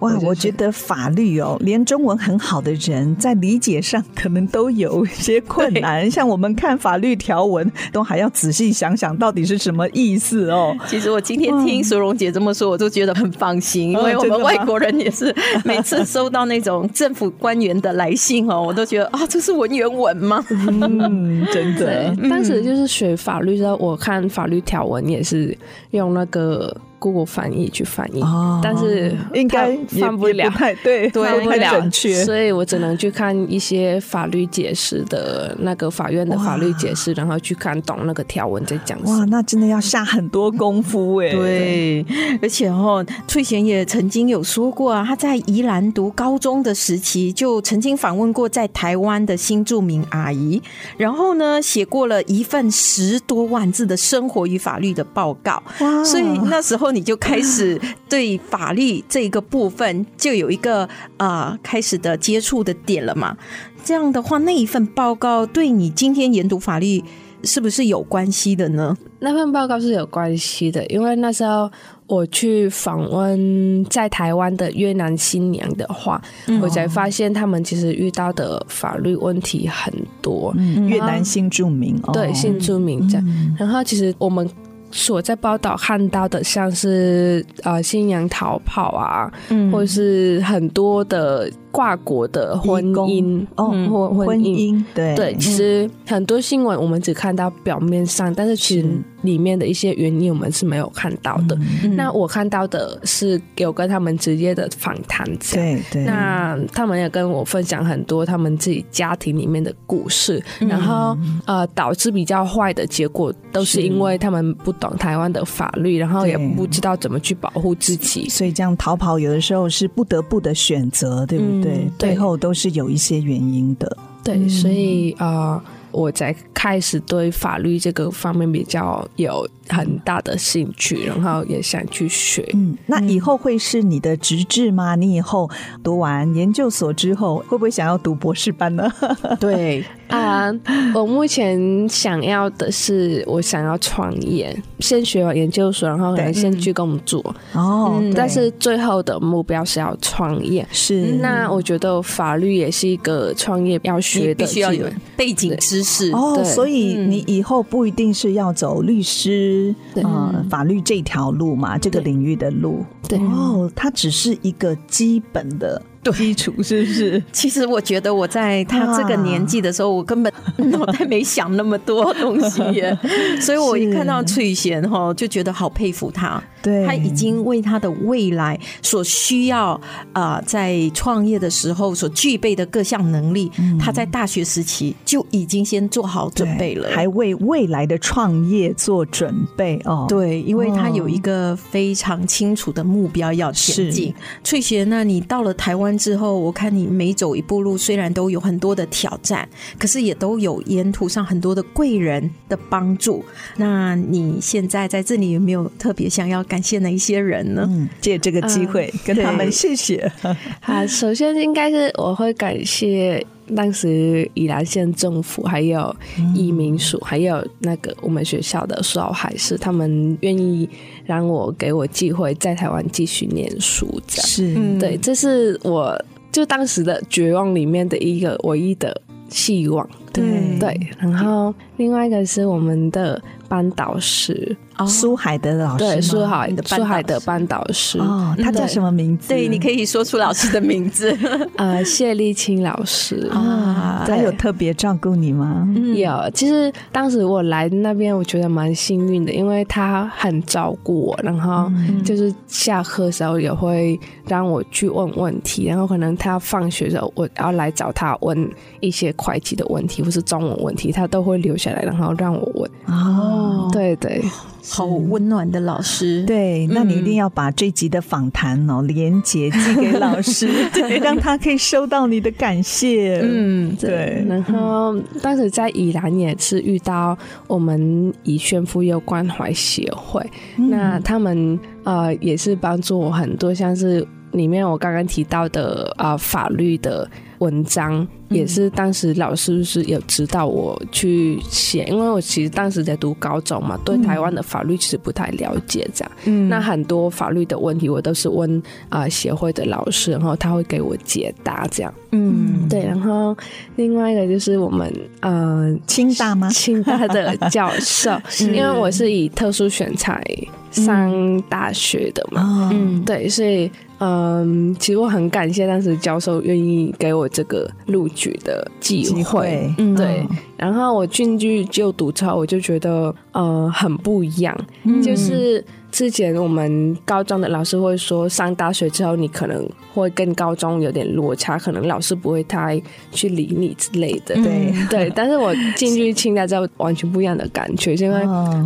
[0.00, 6.10] 哇，我觉得法律哦，连中文很好的人在理解上可能都有一些 困难。
[6.10, 10.76] 像我们看法律条文，都还要仔细想想到底是什么意思哦。
[10.86, 20.44] 其实我今天听淑荣姐这么说，我就觉得很放心，因为我们外国人也是每次收到那种政府官员的来信哦， 我都觉得啊，这是文言文吗？
[20.50, 22.14] 嗯，真的。
[22.28, 25.56] 当时就是学法律的时候，我看法律条文也是
[25.92, 26.76] 用那个。
[26.98, 39.18] Google 翻译去翻译，哦，但是应该翻不了，不太对，对，翻不了，准确，所以我只能去看一些法律解释的那个法院的法律解释，然后去看懂那个条文在讲什么。
[39.18, 41.30] 哇，那真的要下很多功夫 哎。
[41.30, 42.06] 对，
[42.40, 50.62] 而且哦，翠贤也曾经有说过啊，他在宜兰读高中的时期，就曾经访问过在台湾的新住民阿姨，
[50.96, 55.62] 然后呢，写过了一份十多万字的生活与法律的报告。
[55.80, 56.85] 哇，所以那时候。
[56.92, 60.84] 你就开始 对法律这个部分就有一个
[61.16, 63.36] 啊、呃、开始的接触的点了嘛？
[63.84, 67.02] 这样的话，那一份报告对你今天研读法律
[67.44, 68.96] 是不是有关系的呢？
[69.20, 71.70] 那份报告是有关系的，因为那时候
[72.06, 80.52] 我去访问在台湾的越南新娘的话，嗯、我才发现他们其实遇到的法律问题很多。
[80.58, 84.48] 嗯、越南新住民，对、哦、新住民这样、嗯，然后其实我们。
[84.96, 91.48] 所在报道看到的，像是呃新娘逃跑啊，嗯，或者是很多的。
[91.76, 93.46] 跨国的婚姻。
[93.56, 94.82] 哦，婚婚姻。
[94.94, 95.14] 对。
[95.14, 98.88] 对，其实很多新闻我们只看到表面上，但是其实
[99.20, 101.54] 里面的一些原因我们是没有看到的。
[101.96, 106.04] 那我看到的是有跟他们直接的访谈，对对。
[106.04, 121.65] 那他们也跟我分享很多他们自己家庭里面的故事，然后呃导致比较坏的结果都是因为他们不懂台湾的法律，然后也不知道怎么去保护自己，所以这样逃跑有的时候是不得不的选择，对不对？
[121.66, 123.96] 对，背后都是有一些原因的。
[124.22, 132.48] 对，所以啊、呃，我才开始对法律这个方面比较有很大的兴趣，然后也想去学。
[132.54, 134.96] 嗯，那以后会是你的职志吗？
[134.96, 135.48] 你以后
[135.84, 138.92] 读完研究所之后，会不会想要读博士班呢？
[139.38, 140.60] 对啊，uh,
[140.98, 147.20] 我目前想要的是，我想要创业，先学完研究所，然后可能先去工作。
[147.52, 150.66] 哦、嗯，但是最后的目标是要创业。
[150.70, 154.86] 是，那我觉得法律也是一个创业要学的，需要有
[155.16, 156.10] 背景知识。
[156.12, 159.74] 哦，所以你以后不一定是要走律师。
[159.94, 165.80] 对，呃，法律这条路嘛，这个领域的路，对，哦，它只是一个基本的
[166.12, 167.22] 基础，是不是？
[167.32, 172.96] 其实我觉得我在他这个年纪的时候，我根本脑袋没想那么多东西耶，
[173.40, 176.42] 所以我一看到翠贤哈，就觉得好佩服他。
[176.62, 179.80] 对，他已经为他的未来所需要
[180.12, 190.06] 啊、呃，在创业的时候所具备的各项能力，嗯、他在大学时期就已经先做好准备了，还为未来的创业做准备哦。
[190.08, 194.12] 对，因为他有一个非常清楚的目标要前进。
[194.42, 203.24] 翠贤，那你到了台湾之后，我看你每走一步路，虽然都有很多的挑战，可是也都有沿途上很多的贵人的帮助。
[203.56, 207.66] 那你现在在这里有没有特别想要感谢哪一些人呢？
[207.68, 210.10] 嗯，借这个机会跟他们谢谢。
[210.60, 213.24] 好，首先应该是我会感谢
[213.54, 215.94] 当时宜兰县政府，还有
[216.34, 220.68] 移民署，还有那个我们学校的苏澳海事，他们愿意
[221.04, 223.86] 让我给我机会在台湾继续念书。
[224.06, 225.96] 这样是，对，这是我
[226.32, 229.88] 就当时的绝望里面的一个唯一的希望。
[230.12, 230.24] 对
[230.58, 234.56] 对，然后另外一个是我们的班导师。
[234.84, 239.28] 苏海的老师，对，苏海的苏海的班导师哦，他叫什么名字？
[239.28, 241.16] 对，你可以说出老师的名字。
[241.56, 245.66] 呃，谢丽清老师啊，他有特别照顾你吗？
[245.94, 251.70] 有，其实当时我来那边，我觉得蛮幸运的，因为他很照顾我，然后
[252.04, 258.50] 就是下课的时候也会让我去问问题，然后可能他放学的时候，我要来找他问
[258.80, 262.70] 一些会计的问题或是中文问题，他都会留下来，然后让我问。
[262.86, 264.22] 哦，对对。
[264.68, 273.20] 好温暖的老师，对，那你一定要把这集的访谈哦连接寄给老师，对， 让他可以收到你的感谢。
[273.22, 274.24] 嗯，对。
[274.28, 280.20] 然后当时在宜兰也是遇到我们宜宣妇幼关怀协会，
[280.56, 287.08] 嗯、那他们呃也是帮助我很多，像是里面我刚刚提到的啊、呃、法律的。
[287.38, 296.12] 文章也是当时老师是有指导我去写，因为我其实当时在读高中嘛，对台湾的法律其实不太了解，这样。
[296.24, 301.94] 嗯，那很多法律的问题我都是问啊协会的老师，然后他会给我解答，这样。
[302.10, 302.84] 嗯，对。
[302.84, 303.36] 然后
[303.76, 306.48] 另外一个就是我们呃清大吗？
[306.50, 308.10] 清大的教授，
[308.52, 310.22] 因为我是以特殊选才
[310.70, 312.70] 上大学的嘛。
[312.72, 313.70] 嗯，对，所以。
[313.98, 320.26] 嗯，其实我很感谢当时教授愿意给我这个录取的机会，嗯，对。
[320.56, 325.62] 然后我进去就读之后，我就觉得呃很不一样，嗯、就是
[325.92, 335.12] 之前我们高中的老师会说，上大学之后你可能会跟高中有点落差，可能老师不会太去理你之类的，对、嗯、 对。
[335.14, 338.20] 但是我进去清大之后，完全不一样的感觉，因为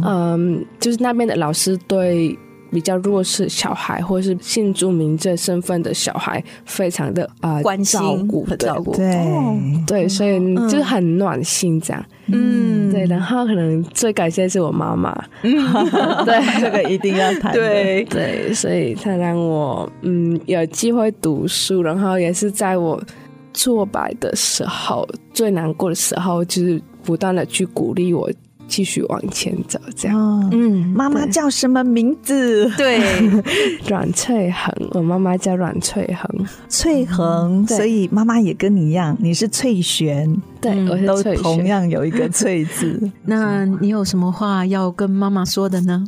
[0.06, 2.38] 嗯，就是那边的老师对。
[2.70, 12.04] 比较弱势小孩，或者是新住民这身份的小孩，非常的啊、呃、关心、照顾、照顾，对、哦、对，所以就是很暖心这样。
[12.32, 15.12] 嗯，对，然后可能最感谢是我妈妈，
[15.42, 15.52] 嗯，
[16.24, 17.52] 对， 这个一定要谈。
[17.52, 18.04] 对。
[18.04, 23.00] 对，所以他让我嗯有机会读书，然后也是在我
[23.52, 28.30] 挫败的时候、最难过的时候，就是不断的去鼓励我。
[28.70, 30.48] 继续往前走，这样。
[30.52, 32.70] 嗯，妈妈叫什么名字？
[32.76, 33.00] 对，
[33.88, 36.46] 阮翠恒，我妈妈叫阮翠恒。
[36.68, 40.40] 翠恒，所以妈妈也跟你一样，你是翠璇。
[40.60, 43.10] 对，我是都同样有一个翠字。
[43.26, 46.06] 那你有什么话要跟妈妈说的呢？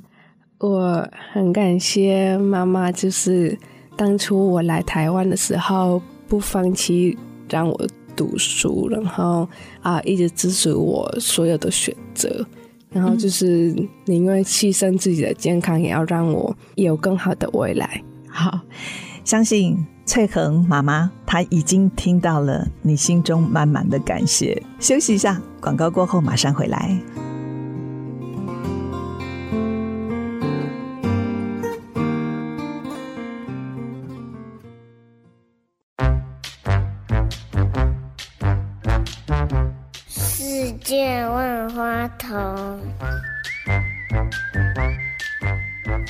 [0.59, 3.59] 我很感谢妈妈，就是
[3.97, 7.19] 当初我来台湾的时候不放弃
[7.51, 7.87] 让我。
[8.17, 9.49] 读书，然后
[9.81, 12.45] 啊，一直支持我所有的选择，
[12.91, 18.03] 然后就是宁愿牺牲自己的健康，也要让我有更好的未来。
[18.29, 18.61] 好，
[19.25, 24.63] 相信翠恒妈妈她已经听到了你心中满满的感谢。
[24.79, 26.99] 休息一下，广告过后马上回来。
[41.31, 42.79] 万花筒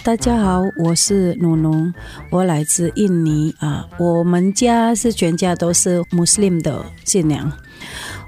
[0.04, 1.92] 大家好，我是努努，
[2.28, 3.86] 我来自印尼啊。
[3.98, 7.50] 我们家是全家都是穆斯林的信仰。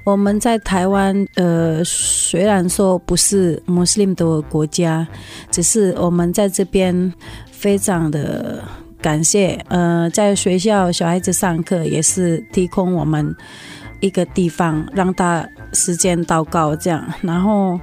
[0.05, 5.05] 我们在台湾，呃，虽然说不是穆斯林的国家，
[5.51, 7.13] 只是我们在这边
[7.51, 8.63] 非常的
[9.01, 9.59] 感谢。
[9.67, 13.35] 呃，在学校小孩子上课也是提供我们
[14.05, 17.03] 一个地方，让他时间祷告这样。
[17.21, 17.79] 然后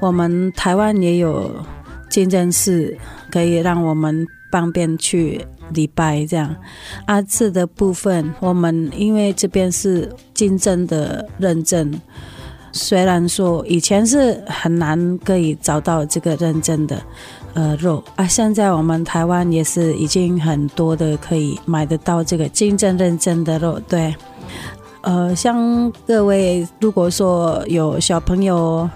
[0.00, 1.50] 我们台湾也有
[2.08, 2.96] 清真寺。
[3.30, 6.54] 可以让我们方便去礼拜这样。
[7.06, 12.00] 阿字的部分，我们因为这边是金证的认证，
[12.70, 17.02] 虽然说以前是很难可以找到这个认证的
[17.54, 24.14] 呃肉啊，现在我们台湾也是已经很多的可以买得到这个金证认证的肉，对。
[25.04, 28.88] 呃，像各位如果说有小朋友。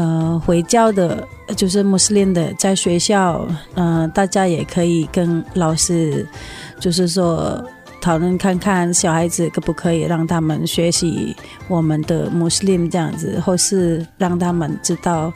[0.00, 3.44] 呃，回教的，就是穆斯林的，在学校，
[3.74, 6.24] 呃，大家也可以跟老师，
[6.78, 7.60] 就是说
[8.00, 11.34] 讨论看看，小孩子可不可以让他们学习
[11.66, 15.32] 我们的穆斯林这样子，或是让他们知道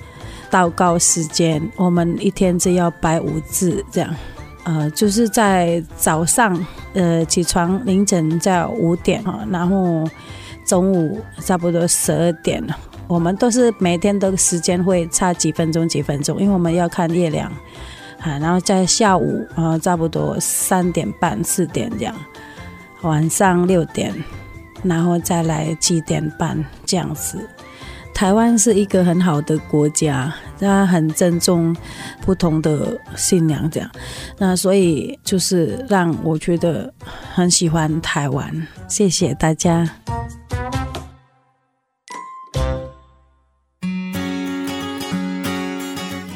[0.48, 4.14] 祷告时间，我们一天只要拜五次这样，
[4.64, 10.08] 呃，就是在早上，呃，起床凌晨在五点哈，然后
[10.64, 12.62] 中午差不多十二点。
[13.08, 17.50] 我们都是每天的时间会差几分钟几分钟，因为我们要看月亮，
[18.20, 22.14] 啊，然后在下午啊，差不多三点半四点这样，
[23.02, 24.14] 晚上六点，
[24.82, 27.46] 然后再来七点半这样子。
[28.22, 31.76] 台湾是一个很好的国家，他很尊重
[32.20, 33.90] 不同的信仰这样，
[34.38, 36.94] 那所以就是让我觉得
[37.34, 38.68] 很喜欢台湾。
[38.86, 39.90] 谢谢大家。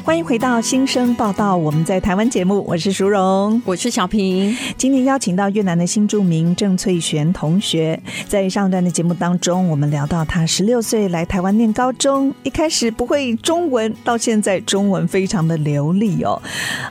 [0.07, 4.55] 欢迎回到新生报道，我们在台湾节目，我是淑荣，我是小平。
[4.77, 16.41] 今天邀请到越南的新著名郑翠璇同学，在上段的节目当中，我们聊到他十六岁来台湾念高中，一开始不会中文，到现在中文非常的流利哦，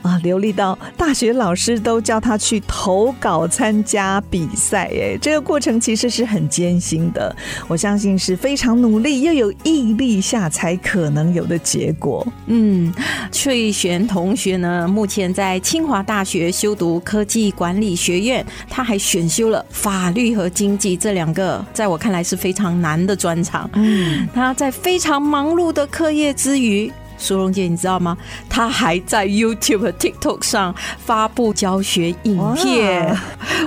[0.03, 7.35] 啊，流利到大学老师都叫他去投稿参加比赛，哎，这个过程其实是很艰辛的，
[7.67, 12.93] 我相信是非常努力又有毅力下才可能有的结果，嗯。
[13.31, 23.69] 翠璇同学呢，目前在清华大学修读科技管理学院，他还选修了法律和经济这两个，在我看来是非常难的专长。
[23.73, 26.91] 嗯，他在非常忙碌的课业之余。
[27.19, 28.15] 苏荣姐，你知道吗？
[28.47, 33.17] 他还在 YouTube 和 TikTok 上发布教学影片。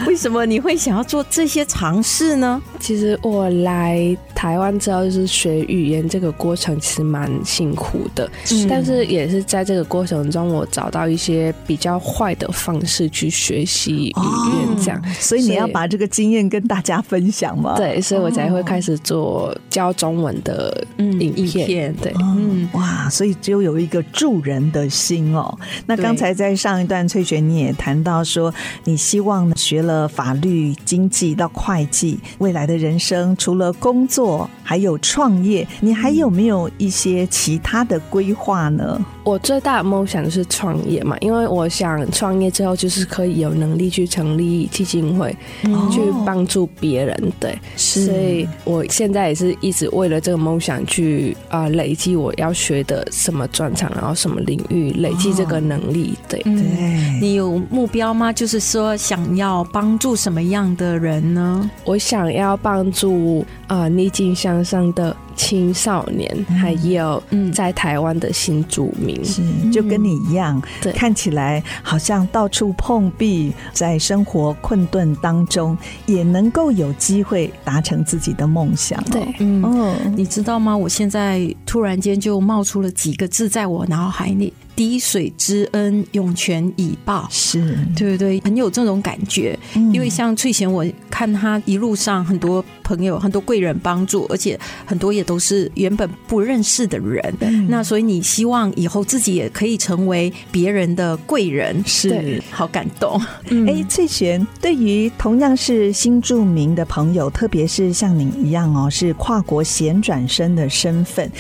[0.07, 2.63] 为什么你会想要做这些尝试呢？
[2.81, 15.09] 其实我来台湾之后，就是学语言这个过程其实蛮辛苦的，嗯、但是也是在这个过程中，我找到一些比较坏的方式去学习语言，这样、哦。
[15.19, 17.77] 所以你要把这个经验跟大家分享吗？
[17.77, 21.95] 对，所以我才会开始做教中文的影片。
[21.95, 23.37] 对，嗯，哇，所以。
[23.41, 25.57] 就有一个助人的心哦。
[25.87, 28.53] 那刚才在上一段，翠璇你也谈到说，
[28.85, 39.05] 你希望学了法律、经济到会计，未来的人生除了工作还有创业，你还有没有一些其他的规划呢？
[39.25, 47.33] 我最大的梦想是创业嘛，因为我想创业之后就是可以有能力去成立基金会，嗯、去帮助别人。
[47.39, 56.15] 对，所以我现在也是一直为了这个梦想去啊、呃、累积我要学的什么专长，然后什么领域累积这个能力。
[56.29, 58.33] 对，对、嗯，你有目标吗？
[58.33, 61.71] 就是说想要帮助什么样的人呢？
[61.85, 65.17] 我想要帮助啊、呃、逆境向上的。
[65.37, 67.23] 青少年，还有
[67.55, 79.03] 在台湾的新住民，嗯、是就跟你一样，对看起来好像到处碰壁，在生活困顿当中，也能够有机会达成自己的梦想。
[79.05, 80.77] 对，嗯，哦、你知道吗？
[80.77, 84.53] 我现在突然间就冒出了几个字在我脑海里。
[84.81, 89.55] 滴水之恩，涌泉以报，是对对对，很有这种感觉。
[89.75, 97.23] 嗯、因为像翠贤，我看他一路上很多朋友、很多贵人帮助，而且很多也都是原本不认识的人。
[97.41, 103.21] 嗯、那所以你希望以后自己也可以成为别人的贵人，是好感动。
[103.67, 111.31] 哎，翠贤，对于同样是新著名的朋友，特别是像你一样哦，是跨国衔转生的身份。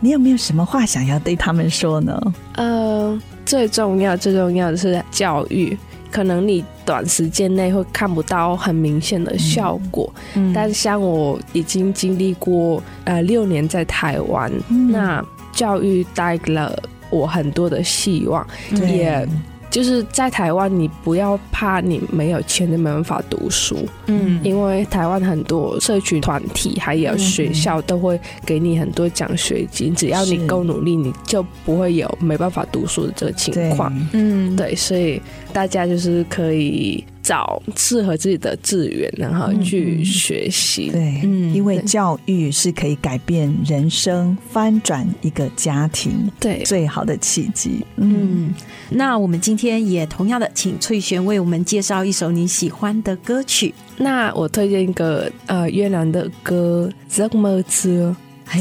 [0.00, 2.20] 你有没有什么话想要对他们说呢？
[2.54, 5.76] 呃，最重要、最重要的是教育。
[6.10, 15.22] 可能你短时间内会看不到很明显的效果，嗯，但像我已经经历过呃六年在台湾，嗯、那
[15.52, 16.74] 教育带给了
[17.10, 19.28] 我很多的希望，也。
[19.76, 35.20] 就是在台湾，你不要怕你没有钱就没办法读书，嗯，因为台湾很多社区团体还有学校都会给你很多奖学金，只要你够努力，你就不会有没办法读书的这个情况，嗯，对，所以
[35.56, 40.90] 大家就是可以找适合自己的资源，然后去学习。
[40.90, 47.82] 对，嗯，因为教育是可以改变人生、翻转一个家庭对最好的契机。
[47.96, 48.52] 嗯，
[48.90, 53.72] 那我们今天也同样的，请翠璇为我们介绍一首你喜欢的歌曲。
[53.96, 58.02] 那我推荐一个呃越南的歌《怎么吃》。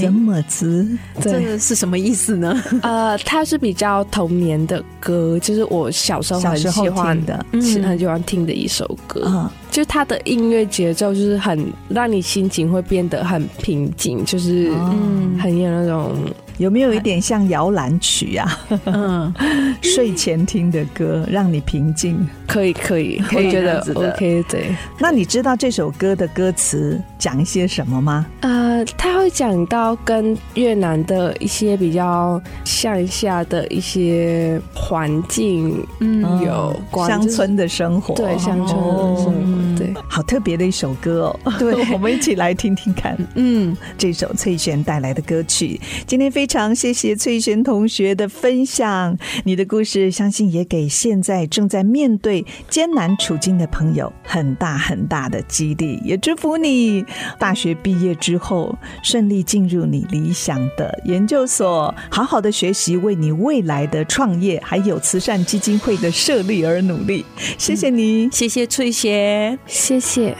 [0.01, 0.87] 怎么子？
[1.21, 2.61] 这是什么意思呢？
[2.81, 9.23] 呃，它是比较童年的歌，就是我小时候很喜欢的，很喜欢听的一首歌。
[9.27, 16.15] 嗯，就它的音乐节奏就是很让你心情会变得很平静，就是嗯，很有那种。
[16.57, 18.59] 有没有一点像摇篮曲啊？
[18.85, 19.33] 嗯，
[19.83, 22.25] 睡前听的歌，让你平静。
[22.47, 24.41] 可以，可以，我觉得 OK。
[24.47, 28.25] 对，那你知道这首歌的歌词讲一些什么吗？
[28.39, 39.33] 呃，他会讲到跟越南的一些比较乡下的一些环境，嗯，有关乡村的生活，对，乡村的生活，
[39.77, 41.53] 对，好特别的一首歌哦。
[41.59, 43.15] 对， 我们一起来听听看。
[43.35, 46.45] 嗯，这首翠璇带来的歌曲，今天非。
[46.47, 57.03] 常谢谢翠璇同学的分享，你的故事相信也给现在正在面对艰难处境的朋友很大很大的激励，也祝福你
[57.39, 67.25] 大学毕业之后顺利进入你理想的研究所，好好的学习，为你未来的创业还有慈善基金会的设立而努力。
[67.57, 70.35] 谢谢你，嗯、谢谢翠璇，谢谢。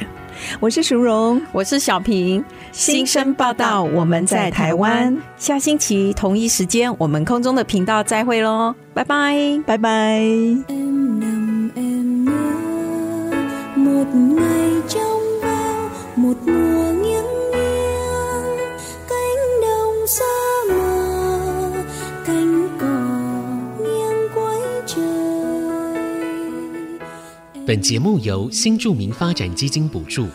[0.60, 2.44] 我是淑荣，我是小平。
[2.72, 5.18] 新生报道，我们在台湾。
[5.38, 10.22] 下星期同一时间，我们空中的频道再会喽，拜拜，拜拜。
[27.66, 30.28] 本节目由新住民发展基金补助。